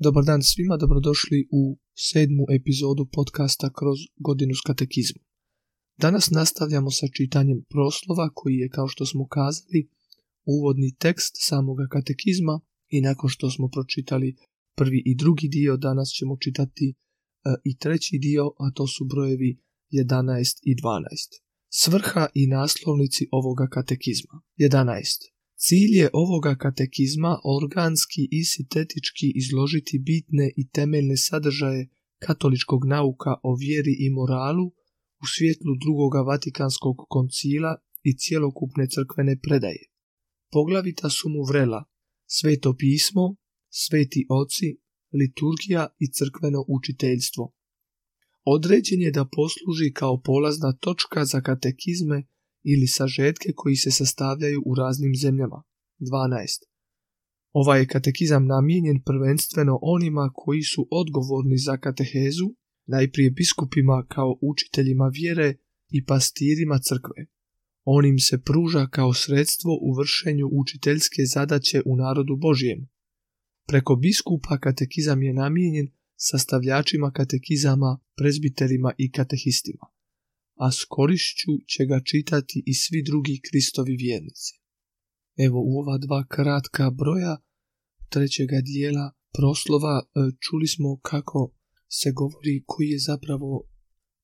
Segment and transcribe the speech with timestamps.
[0.00, 5.24] Dobar dan svima, dobrodošli u sedmu epizodu podcasta Kroz godinu s katekizmom.
[5.96, 9.90] Danas nastavljamo sa čitanjem proslova koji je, kao što smo kazali,
[10.44, 14.36] uvodni tekst samoga katekizma i nakon što smo pročitali
[14.76, 16.94] prvi i drugi dio, danas ćemo čitati e,
[17.64, 19.60] i treći dio, a to su brojevi
[19.92, 21.02] 11 i 12.
[21.68, 24.40] Svrha i naslovnici ovoga katekizma.
[24.58, 25.37] 11.
[25.64, 33.56] Cilj je ovoga katekizma organski i sintetički izložiti bitne i temeljne sadržaje katoličkog nauka o
[33.56, 34.66] vjeri i moralu
[35.22, 39.82] u svjetlu drugoga Vatikanskog koncila i cjelokupne crkvene predaje.
[40.52, 41.84] Poglavita su mu vrela
[42.26, 43.36] sveto pismo,
[43.68, 44.68] sveti oci,
[45.20, 47.52] liturgija i crkveno učiteljstvo.
[48.44, 52.26] Određen je da posluži kao polazna točka za katekizme
[52.64, 55.62] ili sažetke koji se sastavljaju u raznim zemljama.
[56.00, 56.68] 12.
[57.52, 62.54] Ovaj je katekizam namijenjen prvenstveno onima koji su odgovorni za katehezu,
[62.86, 65.54] najprije biskupima kao učiteljima vjere
[65.90, 67.26] i pastirima crkve.
[67.84, 72.88] On im se pruža kao sredstvo u vršenju učiteljske zadaće u narodu Božijem.
[73.68, 79.97] Preko biskupa katekizam je namijenjen sastavljačima katekizama, prezbiterima i katehistima
[80.64, 84.52] a s korišću će ga čitati i svi drugi Kristovi vjernici.
[85.46, 87.34] Evo u ova dva kratka broja
[88.08, 90.06] trećega dijela proslova e,
[90.44, 91.40] čuli smo kako
[91.88, 93.50] se govori koji je zapravo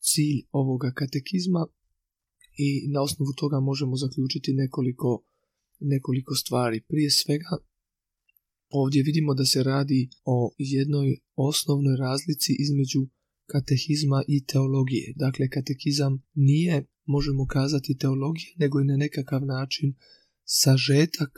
[0.00, 1.62] cilj ovoga katekizma
[2.66, 5.24] i na osnovu toga možemo zaključiti nekoliko,
[5.80, 6.80] nekoliko stvari.
[6.88, 7.52] Prije svega
[8.68, 13.00] ovdje vidimo da se radi o jednoj osnovnoj razlici između
[13.46, 15.12] katehizma i teologije.
[15.16, 19.94] Dakle, katekizam nije, možemo kazati, teologija, nego i na nekakav način
[20.44, 21.30] sažetak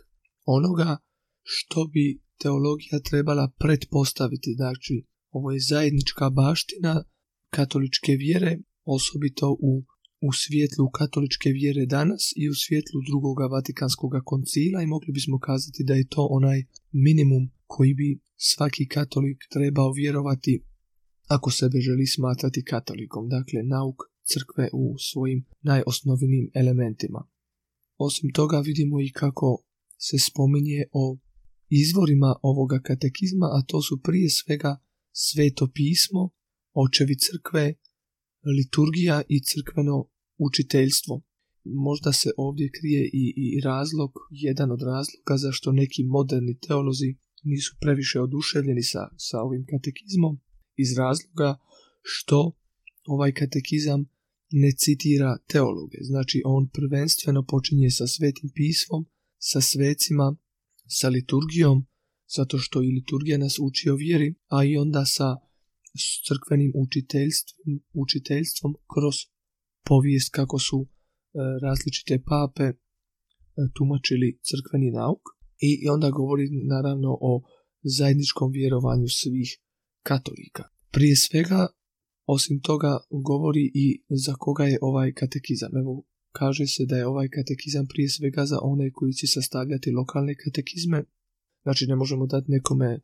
[0.44, 0.96] onoga
[1.42, 4.54] što bi teologija trebala pretpostaviti.
[4.56, 7.04] Znači, ovo je zajednička baština
[7.50, 9.84] katoličke vjere, osobito u,
[10.20, 15.84] u svjetlu katoličke vjere danas i u svjetlu drugoga Vatikanskog koncila i mogli bismo kazati
[15.84, 20.62] da je to onaj minimum koji bi svaki katolik trebao vjerovati
[21.28, 23.98] ako sebe želi smatrati katolikom, dakle nauk
[24.30, 27.28] crkve u svojim najosnovnijim elementima.
[27.96, 29.62] Osim toga vidimo i kako
[29.98, 31.18] se spominje o
[31.68, 34.76] izvorima ovoga katekizma, a to su prije svega
[35.12, 36.30] sveto pismo,
[36.72, 37.74] očevi crkve,
[38.56, 40.08] liturgija i crkveno
[40.38, 41.22] učiteljstvo.
[41.64, 47.76] Možda se ovdje krije i, i razlog, jedan od razloga zašto neki moderni teolozi nisu
[47.80, 50.40] previše oduševljeni sa, sa ovim katekizmom,
[50.82, 51.58] iz razloga
[52.02, 52.52] što
[53.06, 54.00] ovaj katekizam
[54.50, 55.98] ne citira teologe.
[56.00, 59.06] Znači on prvenstveno počinje sa svetim pismom,
[59.38, 60.36] sa svecima,
[60.86, 61.86] sa liturgijom,
[62.36, 65.36] zato što i liturgija nas uči o vjeri, a i onda sa
[66.26, 69.14] crkvenim učiteljstvom, učiteljstvom kroz
[69.88, 70.88] povijest kako su e,
[71.62, 72.74] različite pape e,
[73.74, 75.22] tumačili crkveni nauk
[75.60, 77.42] i onda govori naravno o
[77.82, 79.50] zajedničkom vjerovanju svih
[80.02, 80.64] katolika.
[80.90, 81.66] Prije svega,
[82.26, 85.76] osim toga, govori i za koga je ovaj katekizam.
[85.76, 90.34] Evo, kaže se da je ovaj katekizam prije svega za one koji će sastavljati lokalne
[90.34, 91.04] katekizme.
[91.62, 93.00] Znači, ne možemo dati nekome,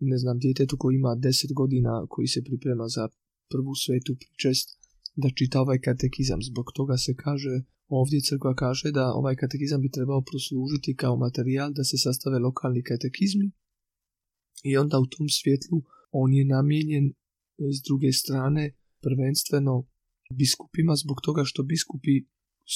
[0.00, 3.08] ne znam, djetetu koji ima 10 godina, koji se priprema za
[3.50, 4.68] prvu svetu pričest,
[5.16, 6.42] da čita ovaj katekizam.
[6.42, 11.72] Zbog toga se kaže, ovdje crkva kaže da ovaj katekizam bi trebao proslužiti kao materijal
[11.72, 13.50] da se sastave lokalni katekizmi
[14.64, 17.12] i onda u tom svjetlu on je namijenjen e,
[17.76, 19.86] s druge strane prvenstveno
[20.34, 22.16] biskupima zbog toga što biskupi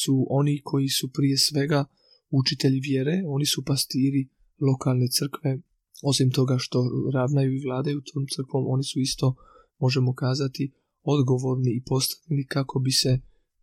[0.02, 1.84] su oni koji su prije svega
[2.30, 4.28] učitelji vjere, oni su pastiri
[4.60, 5.58] lokalne crkve,
[6.02, 6.78] osim toga što
[7.14, 9.34] ravnaju i vladaju tom crkvom, oni su isto,
[9.78, 13.20] možemo kazati, odgovorni i postavljeni kako bi se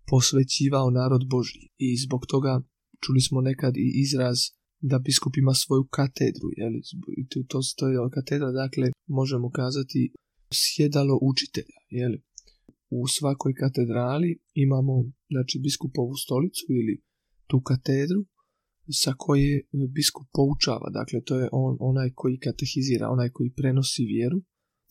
[0.07, 1.69] posvećivao narod Božji.
[1.77, 2.61] I zbog toga
[3.03, 4.37] čuli smo nekad i izraz
[4.81, 6.81] da biskup ima svoju katedru, jeli,
[7.17, 10.13] i tu to stoji katedra, dakle, možemo kazati
[10.53, 12.21] sjedalo učitelja, jeli.
[12.89, 14.93] U svakoj katedrali imamo,
[15.29, 17.01] znači, biskupovu stolicu ili
[17.47, 18.25] tu katedru
[19.01, 24.37] sa koje biskup poučava, dakle, to je on, onaj koji katehizira, onaj koji prenosi vjeru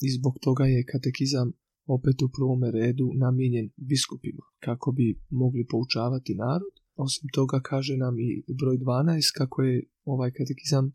[0.06, 1.53] i zbog toga je katekizam
[1.87, 8.20] opet u prvome redu namijenjen biskupima, kako bi mogli poučavati narod osim toga kaže nam
[8.20, 10.94] i broj 12 kako je ovaj katekizam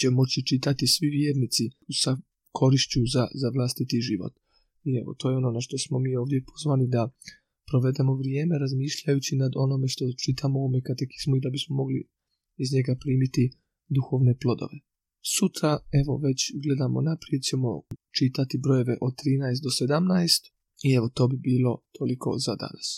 [0.00, 1.64] će moći čitati svi vjernici
[2.02, 2.16] sa
[2.52, 4.34] korišću za, za vlastiti život.
[4.84, 7.02] I evo, to je ono na što smo mi ovdje pozvani da
[7.70, 12.08] provedemo vrijeme razmišljajući nad onome što čitamo u ovome katekizmu i da bismo mogli
[12.56, 13.50] iz njega primiti
[13.88, 14.78] duhovne plodove.
[15.34, 17.82] Sutra, evo već gledamo naprijed, ćemo
[18.18, 20.50] čitati brojeve od 13 do 17
[20.86, 22.88] i evo to bi bilo toliko za danas.